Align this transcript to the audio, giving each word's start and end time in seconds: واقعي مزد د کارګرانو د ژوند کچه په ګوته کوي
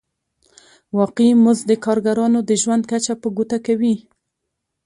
واقعي 0.97 1.33
مزد 1.43 1.63
د 1.67 1.71
کارګرانو 1.85 2.39
د 2.49 2.51
ژوند 2.61 2.83
کچه 2.91 3.13
په 3.21 3.27
ګوته 3.35 3.57
کوي 3.65 3.95